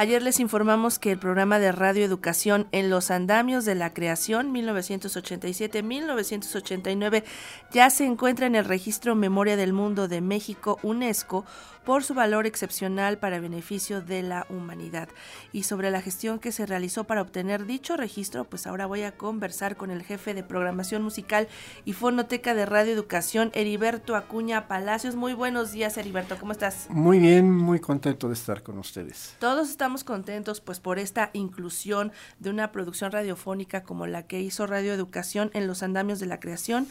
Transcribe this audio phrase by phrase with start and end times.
[0.00, 4.50] Ayer les informamos que el programa de Radio Educación en los andamios de la creación
[4.50, 7.22] 1987-1989
[7.70, 11.44] ya se encuentra en el registro Memoria del Mundo de México UNESCO
[11.90, 15.08] por su valor excepcional para beneficio de la humanidad.
[15.52, 19.16] Y sobre la gestión que se realizó para obtener dicho registro, pues ahora voy a
[19.16, 21.48] conversar con el jefe de programación musical
[21.84, 25.16] y fonoteca de Radio Educación, Heriberto Acuña Palacios.
[25.16, 26.86] Muy buenos días, Heriberto, ¿cómo estás?
[26.90, 29.34] Muy bien, muy contento de estar con ustedes.
[29.40, 34.68] Todos estamos contentos pues por esta inclusión de una producción radiofónica como la que hizo
[34.68, 36.86] Radio Educación en los andamios de la creación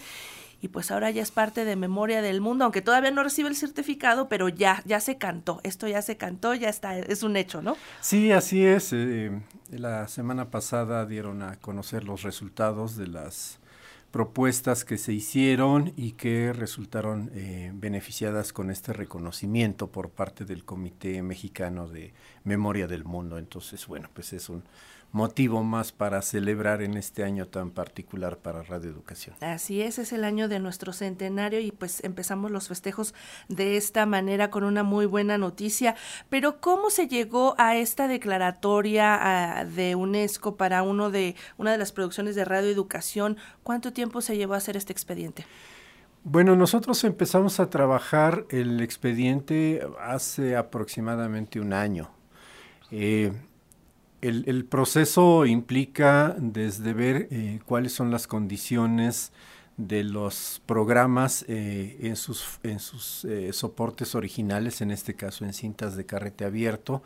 [0.62, 3.56] y pues ahora ya es parte de Memoria del Mundo, aunque todavía no recibe el
[3.56, 7.62] certificado, pero ya, ya se cantó, esto ya se cantó, ya está, es un hecho,
[7.62, 7.78] ¿no?
[8.02, 8.92] Sí, así es.
[8.94, 9.32] Eh,
[9.70, 13.60] la semana pasada dieron a conocer los resultados de las
[14.12, 20.66] propuestas que se hicieron y que resultaron eh, beneficiadas con este reconocimiento por parte del
[20.66, 22.14] Comité Mexicano de
[22.44, 23.38] Memoria del Mundo.
[23.38, 24.64] Entonces, bueno, pues es un
[25.12, 29.36] motivo más para celebrar en este año tan particular para Radio Educación.
[29.42, 33.16] Así es, es el año de nuestro centenario y pues empezamos los festejos
[33.48, 35.96] de esta manera con una muy buena noticia.
[36.30, 41.92] Pero ¿cómo se llegó a esta declaratoria de UNESCO para uno de una de las
[41.92, 43.38] producciones de Radio Educación?
[43.64, 45.46] ¿Cuánto tiempo se llevó a hacer este expediente?
[46.24, 52.12] Bueno, nosotros empezamos a trabajar el expediente hace aproximadamente un año.
[52.92, 53.32] Eh,
[54.22, 59.32] el, proceso implica desde ver eh, cuáles son las condiciones
[59.78, 65.54] de los programas eh, en sus, en sus eh, soportes originales, en este caso en
[65.54, 67.02] cintas de carrete abierto,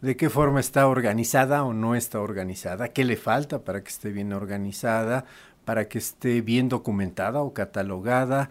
[0.00, 4.10] de qué forma está organizada o no está organizada, qué le falta para que esté
[4.10, 5.26] bien organizada,
[5.64, 8.50] para que esté bien documentada o catalogada,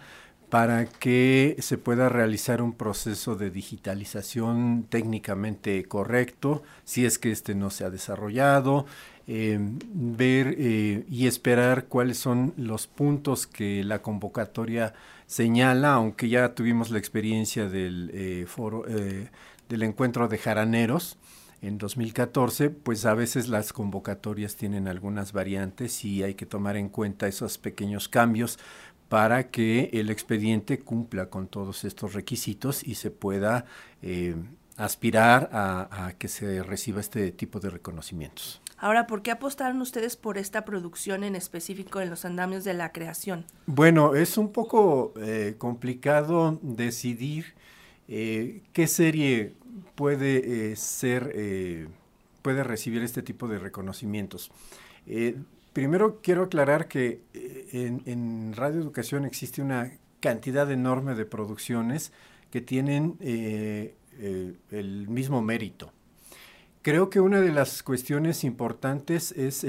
[0.50, 7.54] para que se pueda realizar un proceso de digitalización técnicamente correcto, si es que este
[7.54, 8.86] no se ha desarrollado,
[9.28, 14.94] em, ver eh, y esperar cuáles son los puntos que la convocatoria
[15.26, 19.30] señala, aunque ya tuvimos la experiencia del eh, foro eh,
[19.68, 21.18] del encuentro de jaraneros
[21.62, 26.88] en 2014, pues a veces las convocatorias tienen algunas variantes y hay que tomar en
[26.88, 28.60] cuenta esos pequeños cambios
[29.10, 33.66] para que el expediente cumpla con todos estos requisitos y se pueda
[34.02, 34.36] eh,
[34.76, 38.62] aspirar a, que se reciba este tipo de reconocimientos.
[38.78, 42.92] Ahora, ¿por qué apostaron ustedes por esta producción en específico en los andamios de la
[42.92, 43.46] creación?
[43.66, 47.56] Bueno, es un poco eh, complicado decidir
[48.08, 49.56] eh, qué serie
[49.96, 51.90] puede ser,
[52.44, 54.52] puede recibir este tipo de reconocimientos.
[55.78, 62.12] Primero quiero aclarar que eh, en, Radio Educación existe una cantidad enorme de producciones
[62.50, 65.94] que tienen eh, eh, el mismo mérito.
[66.82, 69.64] Creo que una de las cuestiones importantes es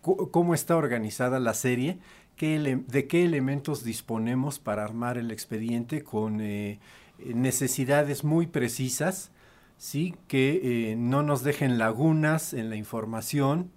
[0.00, 2.00] cómo está organizada la serie,
[2.40, 6.42] de qué elementos disponemos para armar el expediente con
[7.18, 9.30] necesidades muy precisas,
[9.78, 10.16] ¿sí?
[10.26, 13.70] que no nos dejen lagunas en la información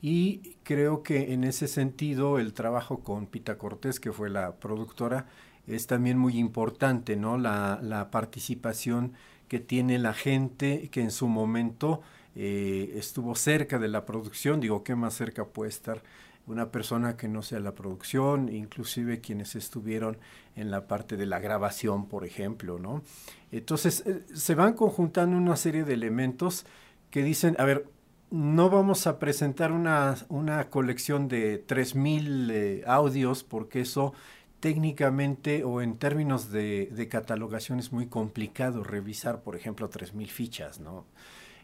[0.00, 5.26] y creo que en ese sentido el trabajo con Pita Cortés, que fue la productora,
[5.66, 7.36] es también muy importante, ¿no?
[7.36, 9.12] La, participación
[9.48, 12.00] que tiene la gente que en su momento
[12.34, 14.60] eh, estuvo cerca de la producción.
[14.60, 16.02] Digo, ¿qué más cerca puede estar
[16.46, 20.16] una persona que no sea la producción, inclusive quienes estuvieron
[20.56, 23.02] en la parte de la grabación, por ejemplo, ¿no?
[23.52, 26.64] Entonces, eh, se van conjuntando una serie de elementos
[27.10, 27.86] que dicen, a ver,
[28.30, 30.16] no vamos a presentar una,
[30.70, 34.12] colección de 3.000 eh, audios porque eso
[34.60, 40.80] técnicamente o en términos de, catalogación es muy complicado revisar, por ejemplo, 3.000 fichas.
[40.80, 41.06] ¿no?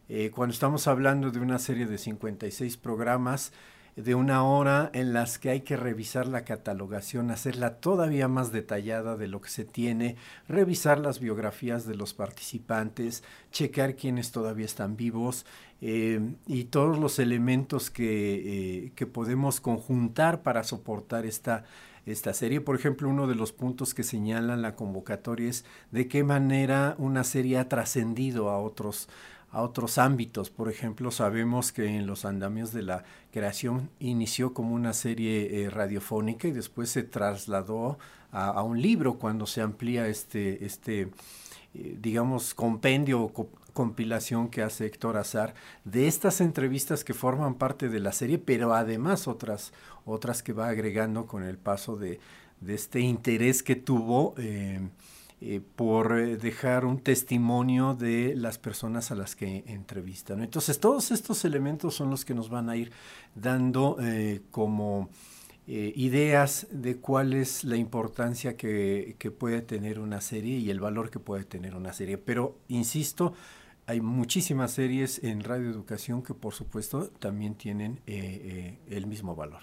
[0.08, 3.52] Eh, cuando estamos hablando de una serie de 56 programas,
[3.96, 9.16] de una hora en las que hay que revisar la catalogación, hacerla todavía más detallada
[9.16, 10.16] de lo que se tiene,
[10.48, 13.22] revisar las biografías de los participantes,
[13.52, 15.46] checar quiénes todavía están vivos
[15.86, 21.64] eh, y todos los elementos que, eh, que podemos conjuntar para soportar esta
[22.06, 22.62] esta serie.
[22.62, 27.22] Por ejemplo, uno de los puntos que señalan la convocatoria es de qué manera una
[27.22, 29.08] serie ha trascendido a otros
[29.50, 30.48] a otros ámbitos.
[30.48, 35.70] Por ejemplo, sabemos que en los andamios de la creación inició como una serie eh,
[35.70, 37.98] radiofónica y después se trasladó
[38.32, 41.08] a, un libro cuando se amplía este, este
[41.72, 45.54] digamos, compendio o compilación que hace Héctor Azar
[45.84, 49.74] de estas entrevistas que forman parte de la serie, pero además otras,
[50.06, 52.20] otras que va agregando con el paso de,
[52.66, 54.34] este interés que tuvo.
[54.38, 54.80] Eh,
[55.40, 60.42] eh, por eh, dejar un testimonio de las personas a las que entrevistan.
[60.42, 62.92] Entonces, todos estos elementos son los que nos van a ir
[63.34, 63.98] dando
[64.50, 65.10] como
[65.66, 71.10] ideas de cuál es la importancia que, que, puede tener una serie y el valor
[71.10, 72.16] que puede tener una serie.
[72.16, 73.34] Pero, insisto,
[73.86, 79.62] hay muchísimas series en Radio Educación que, por supuesto, también tienen el mismo valor.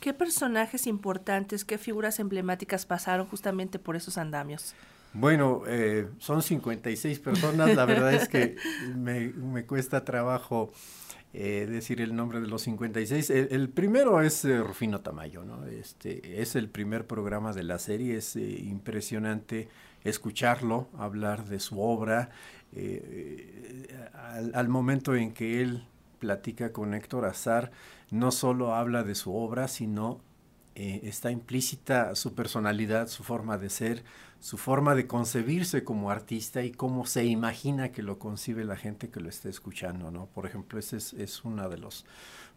[0.00, 4.74] ¿Qué personajes importantes, qué figuras emblemáticas pasaron justamente por esos andamios?
[5.12, 8.56] Bueno, eh, son 56 personas, la verdad es que
[8.96, 10.70] me, cuesta trabajo
[11.32, 13.30] eh, decir el nombre de los 56.
[13.30, 15.66] El, primero es eh, Rufino Tamayo, ¿no?
[15.66, 19.68] Este, es el primer programa de la serie, es impresionante
[20.04, 22.30] escucharlo, hablar de su obra,
[24.14, 25.84] al, al, momento en que él
[26.18, 27.70] platica con Héctor Azar,
[28.10, 30.20] no solo habla de su obra, sino
[30.80, 34.04] eh, está implícita su personalidad, su forma de ser,
[34.38, 39.10] su forma de concebirse como artista y cómo se imagina que lo concibe la gente
[39.10, 40.26] que lo esté escuchando, ¿no?
[40.26, 42.06] Por ejemplo, ese es, es uno de los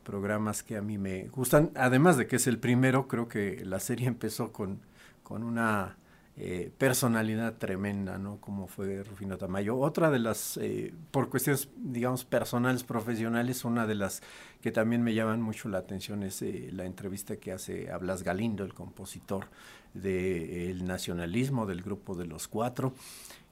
[0.03, 3.79] programas que a mí me gustan, además de que es el primero, creo que la
[3.79, 4.81] serie empezó con,
[5.23, 5.97] con una
[6.37, 8.37] eh, personalidad tremenda, ¿no?
[8.37, 9.77] Como fue Rufino Tamayo.
[9.77, 14.23] Otra de las, eh, por cuestiones, digamos, personales, profesionales, una de las
[14.61, 18.23] que también me llaman mucho la atención es eh, la entrevista que hace a Blas
[18.23, 19.47] Galindo, el compositor
[19.93, 22.93] del nacionalismo del grupo de los cuatro,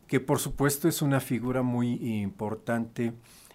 [0.07, 3.11] que por supuesto es una figura muy importante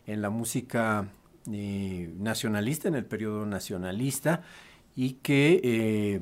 [0.06, 1.08] en la música
[1.46, 4.42] nacionalista, en el periodo nacionalista,
[4.94, 6.20] y que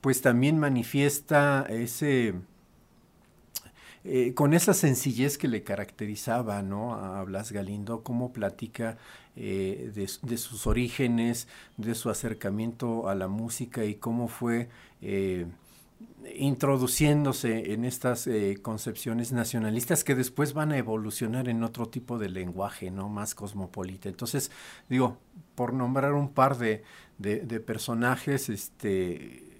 [0.00, 2.34] pues también manifiesta ese,
[4.04, 6.94] eh, con esa sencillez que le caracterizaba ¿no?
[6.94, 8.98] a Blas Galindo, cómo platica
[9.36, 11.46] eh, de, sus orígenes,
[11.76, 14.68] de su acercamiento a la música y cómo fue
[15.02, 15.46] eh,
[16.34, 18.28] introduciéndose en estas
[18.62, 23.08] concepciones nacionalistas que después van a evolucionar en otro tipo de lenguaje, ¿no?
[23.08, 24.08] Más cosmopolita.
[24.08, 24.50] Entonces,
[24.88, 25.18] digo,
[25.54, 26.82] por nombrar un par de,
[27.18, 29.51] de personajes, este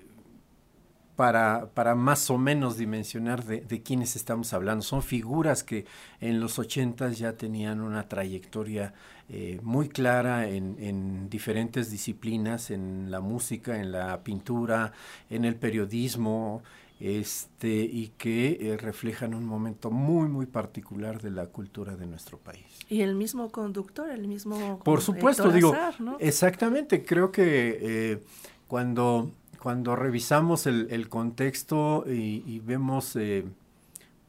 [1.17, 4.83] para, para, más o menos dimensionar de, de, quiénes estamos hablando.
[4.83, 5.85] Son figuras que
[6.21, 8.95] en los ochentas ya tenían una trayectoria
[9.29, 14.93] eh, muy clara en, en, diferentes disciplinas, en la música, en la pintura,
[15.31, 16.63] en el periodismo,
[17.01, 22.39] este, y que eh, reflejan un momento muy, muy particular de la cultura de nuestro
[22.39, 22.65] país.
[22.89, 24.81] Y el mismo conductor, el mismo...
[24.85, 25.75] Por supuesto, digo,
[26.19, 28.23] exactamente, creo que eh,
[28.69, 29.31] cuando
[29.63, 33.45] cuando revisamos el, contexto y, vemos eh,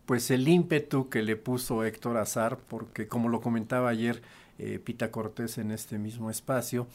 [0.05, 4.21] pues el ímpetu que le puso Héctor Azar, porque como lo comentaba ayer
[4.59, 6.85] eh, Pita Cortés en este mismo espacio,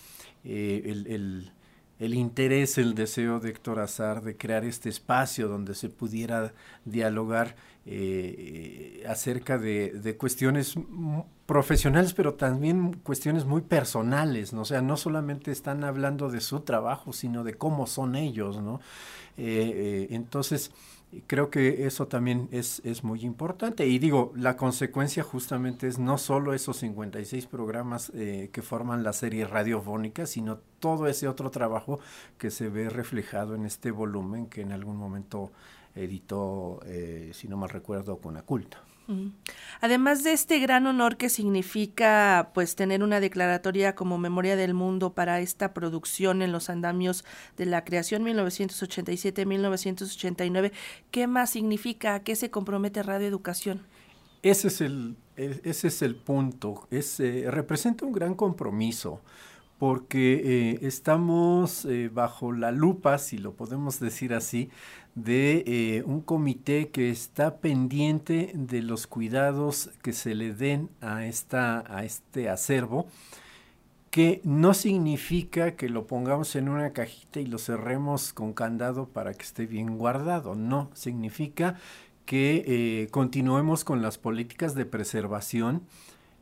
[0.45, 1.51] eh, el,
[1.99, 7.57] el, interés, el deseo de Héctor Azar de crear este espacio donde se pudiera dialogar
[9.07, 10.75] acerca de, cuestiones
[11.47, 14.63] profesionales, pero también cuestiones muy personales, ¿no?
[14.63, 18.81] O sea, no solamente están hablando de su trabajo, sino de cómo son ellos, ¿no?
[19.39, 20.73] Eh, eh, entonces,
[21.27, 23.87] creo que eso también es, es muy importante.
[23.87, 29.13] Y digo, la consecuencia justamente es no solo esos 56 programas eh, que forman la
[29.13, 31.99] serie radiofónica, sino todo ese otro trabajo
[32.37, 35.51] que se ve reflejado en este volumen que en algún momento
[36.03, 36.81] editó,
[37.33, 38.83] si no mal recuerdo, con Aculta.
[39.81, 45.15] Además de este gran honor que significa pues tener una declaratoria como memoria del mundo
[45.15, 47.25] para esta producción en los andamios
[47.57, 50.73] de la creación 1987-1989,
[51.11, 52.17] ¿qué más significa?
[52.17, 53.81] ¿A qué se compromete Radio Educación?
[54.43, 56.87] Ese es el, e, ese es el punto.
[56.91, 59.23] Es, eh, representa un gran compromiso
[59.79, 64.71] porque eh, estamos eh, bajo la lupa, si lo podemos decir así,
[65.25, 71.27] de eh, un comité que está pendiente de los cuidados que se le den a,
[71.27, 73.07] esta, a este acervo,
[74.11, 79.35] que no significa que lo pongamos en una cajita y lo cerremos con candado para
[79.35, 81.77] que esté bien guardado, no, significa
[82.25, 85.83] que continuemos con las políticas de preservación,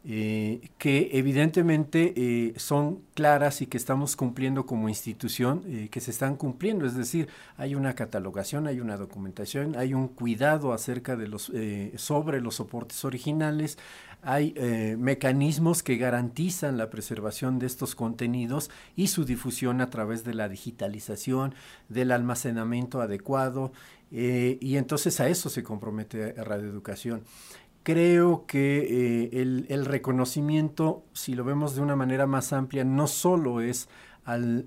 [0.08, 6.12] eh, que evidentemente eh, son claras y que estamos cumpliendo como institución, eh, que se
[6.12, 11.26] están cumpliendo, es decir, hay una catalogación, hay una documentación, hay un cuidado acerca de
[11.26, 11.50] los
[11.96, 13.78] sobre los soportes originales,
[14.22, 14.54] hay
[14.98, 20.48] mecanismos que garantizan la preservación de estos contenidos y su difusión a través de la
[20.48, 21.54] digitalización,
[21.88, 23.72] del almacenamiento adecuado,
[24.10, 27.22] y entonces a eso se compromete Radio Educación
[27.86, 33.60] creo que eh, el, reconocimiento, si lo vemos de una manera más amplia, no solo
[33.60, 33.88] es
[34.24, 34.64] al,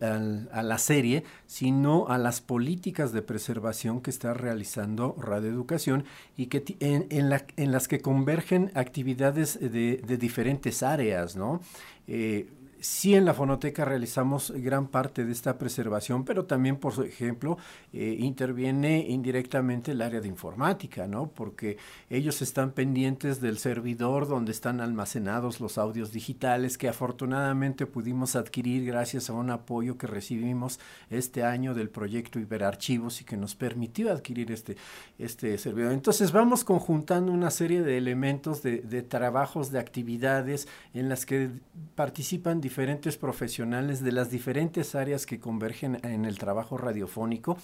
[0.54, 6.06] a la serie, sino a las políticas de preservación que está realizando Radio Educación
[6.38, 11.60] y que en, en, la, en las que convergen actividades de, de diferentes áreas, ¿no?
[12.08, 12.48] Eh,
[12.82, 17.58] Sí, en la fonoteca realizamos gran parte de esta preservación, pero también, por ejemplo,
[17.92, 21.28] eh, interviene indirectamente el área de informática, ¿no?
[21.28, 21.78] Porque
[22.10, 28.86] ellos están pendientes del servidor donde están almacenados los audios digitales que afortunadamente pudimos adquirir
[28.86, 34.10] gracias a un apoyo que recibimos este año del proyecto Iberarchivos y que nos permitió
[34.10, 34.78] adquirir este,
[35.18, 35.92] este servidor.
[35.92, 41.50] Entonces vamos conjuntando una serie de elementos de, de trabajos, de actividades en las que
[41.96, 47.58] participan diferentes profesionales de las diferentes áreas que convergen en el trabajo radiofónico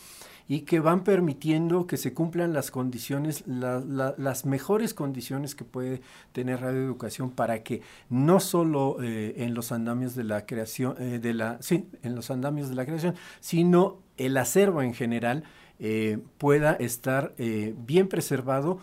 [0.47, 6.61] y que van permitiendo que se cumplan las condiciones, las mejores condiciones que puede tener
[6.61, 11.61] radioeducación para que no solo eh, en los andamios de la creación, eh, de la,
[11.61, 15.43] sí, en los andamios de la creación, sino el acervo en general
[15.77, 18.79] eh, pueda estar bien preservado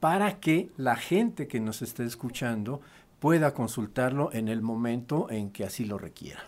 [0.00, 2.80] para que la gente que nos esté escuchando
[3.18, 6.44] pueda consultarlo en el momento en que así lo requiera.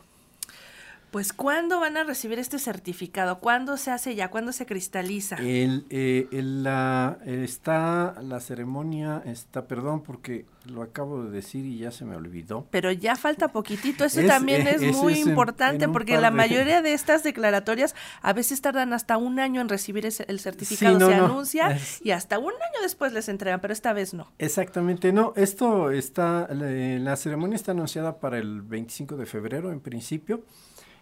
[1.10, 3.40] Pues, ¿cuándo van a recibir este certificado?
[3.40, 4.30] ¿Cuándo se hace ya?
[4.30, 5.36] ¿Cuándo se cristaliza?
[5.36, 11.90] El, eh, la, está, la ceremonia está, perdón, porque lo acabo de decir y ya
[11.90, 12.66] se me olvidó.
[12.70, 17.94] Pero ya falta poquitito, eso también es muy importante, porque la mayoría de estas declaratorias
[18.22, 22.52] a veces tardan hasta un año en recibir el certificado, se anuncia y hasta un
[22.52, 24.30] año después les entregan, pero esta vez no.
[24.38, 30.44] Exactamente, no, esto está, la ceremonia está anunciada para el 25 de febrero en principio.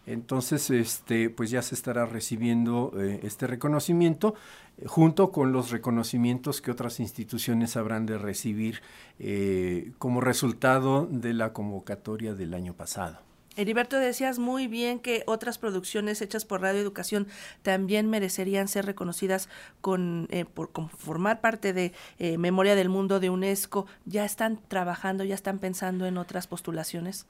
[0.06, 6.61] Entonces, este, pues ya se estará recibiendo eh, este reconocimiento eh, junto con los reconocimientos
[6.61, 8.83] que otras instituciones habrán de recibir
[9.18, 13.18] eh, como resultado de la convocatoria del año pasado.
[13.56, 17.26] Heriberto, decías muy bien que otras producciones hechas por Radio Educación
[17.62, 19.49] también merecerían ser reconocidas
[19.80, 21.95] con, por formar parte de
[22.37, 23.87] Memoria del Mundo de UNESCO.
[24.04, 27.26] ¿Ya están trabajando, ya están pensando en otras postulaciones?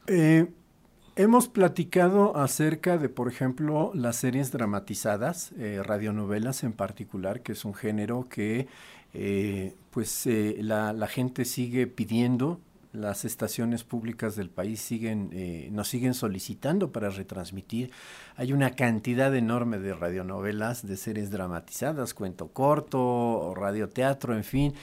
[1.18, 7.64] Hemos platicado acerca de, por ejemplo, las series dramatizadas, eh, radionovelas en particular, que es
[7.64, 8.68] un género que
[9.14, 12.60] eh, pues eh, la, gente sigue pidiendo,
[12.92, 15.30] las estaciones públicas del país siguen,
[15.74, 17.92] nos siguen solicitando para retransmitir.
[18.36, 24.74] Hay una cantidad enorme de radionovelas, de series dramatizadas, cuento corto, radioteatro, en fin.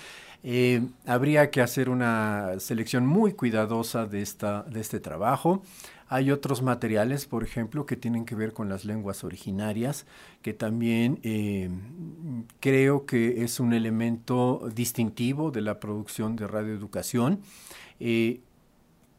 [1.05, 5.61] habría que hacer una selección muy cuidadosa de, esta, de este trabajo.
[6.07, 10.05] Hay otros materiales, por ejemplo, que tienen que ver con las lenguas originarias,
[10.41, 11.69] que también eh,
[12.59, 17.41] creo que es un elemento distintivo de la producción de radioeducación.
[17.99, 18.41] Eh,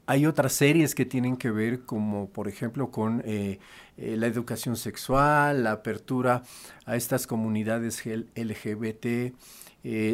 [0.07, 3.59] hay otras series que tienen que ver como por ejemplo con eh,
[3.97, 6.43] la educación sexual, la apertura
[6.85, 9.35] a estas comunidades LGBT,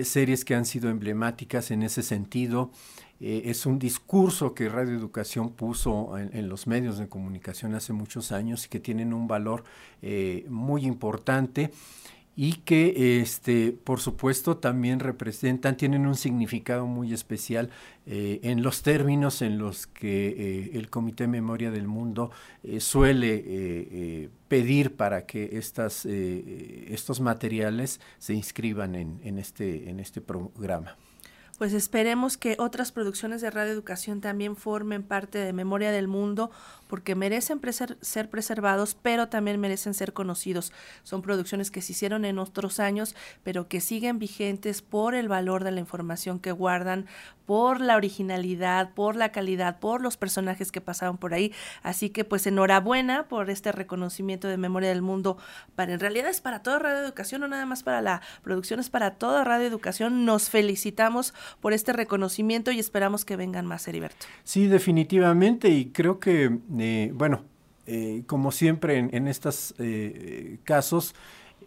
[0.05, 2.71] series que han sido emblemáticas en ese sentido.
[3.21, 8.33] Eh, es un discurso que Radio Educación puso en, los medios de comunicación hace muchos
[8.33, 9.65] años y que tienen un valor
[10.00, 11.71] eh, muy importante
[12.35, 17.69] y que este por supuesto también representan tienen un significado muy especial
[18.07, 22.31] eh, en los términos en los que el Comité Memoria del Mundo
[22.79, 30.97] suele pedir para que estas, estos materiales se inscriban en, este, en este programa
[31.61, 36.50] pues esperemos que otras producciones de Radio Educación también formen parte de Memoria del Mundo,
[36.87, 37.61] porque merecen
[38.00, 40.73] ser preservados, pero también merecen ser conocidos.
[41.02, 43.14] Son producciones que se hicieron en otros años,
[43.45, 47.05] pero que siguen vigentes por el valor de la información que guardan,
[47.45, 51.52] por la originalidad, por la calidad, por los personajes que pasaron por ahí.
[51.83, 55.37] Así que pues enhorabuena por este reconocimiento de Memoria del Mundo.
[55.75, 58.88] Para en realidad es para toda Radio Educación, no nada más para la producción, es
[58.88, 60.25] para toda Radio Educación.
[60.25, 64.26] Nos felicitamos por este reconocimiento y esperamos que vengan más, Heriberto.
[64.45, 67.45] Sí, definitivamente, y creo que, eh, bueno,
[67.87, 71.14] eh, como siempre en, estos eh, casos,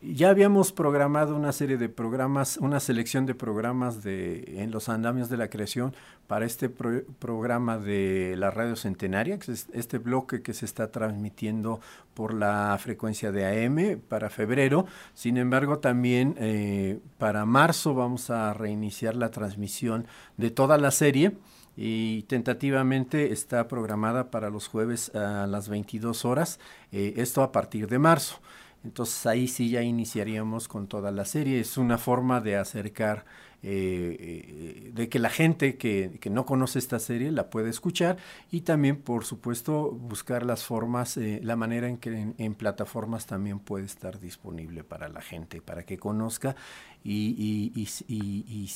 [0.06, 5.30] ya habíamos programado una serie de programas, una selección de programas de, en los andamios
[5.30, 5.96] de la creación
[6.28, 11.80] para este programa de la radio centenaria, que es este bloque que se está transmitiendo
[12.14, 14.86] por la frecuencia de AM para febrero.
[15.14, 20.06] Sin embargo, también eh, para marzo vamos a reiniciar la transmisión
[20.38, 21.38] de toda la serie
[21.76, 26.60] y tentativamente está programada para los jueves a las 22 horas,
[26.92, 28.40] eh, esto a partir de marzo.
[28.84, 31.60] Entonces ahí sí ya iniciaríamos con toda la serie.
[31.60, 33.26] Es una forma de acercar,
[33.62, 38.18] eh, eh, de que la gente que, que, no conoce esta serie la pueda escuchar
[38.52, 43.60] y también, por supuesto, buscar las formas, eh, la manera en que en, plataformas también
[43.60, 46.56] puede estar disponible para la gente, para que conozca
[47.04, 48.68] y, y